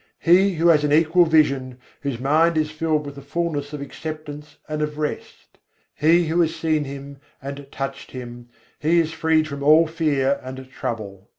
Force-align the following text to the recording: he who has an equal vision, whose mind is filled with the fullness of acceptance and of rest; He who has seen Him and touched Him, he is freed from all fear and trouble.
he 0.17 0.55
who 0.55 0.67
has 0.69 0.83
an 0.83 0.91
equal 0.91 1.25
vision, 1.27 1.77
whose 2.01 2.19
mind 2.19 2.57
is 2.57 2.71
filled 2.71 3.05
with 3.05 3.13
the 3.13 3.21
fullness 3.21 3.71
of 3.71 3.81
acceptance 3.81 4.57
and 4.67 4.81
of 4.81 4.97
rest; 4.97 5.59
He 5.93 6.25
who 6.25 6.41
has 6.41 6.55
seen 6.55 6.85
Him 6.85 7.17
and 7.39 7.67
touched 7.71 8.09
Him, 8.09 8.49
he 8.79 8.97
is 8.99 9.13
freed 9.13 9.47
from 9.47 9.61
all 9.61 9.85
fear 9.85 10.39
and 10.41 10.67
trouble. 10.71 11.27